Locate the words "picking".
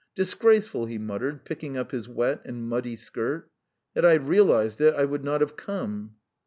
1.45-1.77